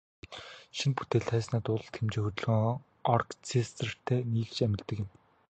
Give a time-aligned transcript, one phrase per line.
[0.77, 2.79] Шинэ бүтээл тайзнаа дуулалт, хэмжээ, хөдөлгөөн,
[3.15, 5.09] оркестертэй нийлж амилдаг юм.